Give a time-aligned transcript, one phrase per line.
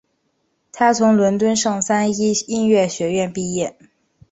[0.71, 3.77] 他从伦敦圣三一音乐学院毕业。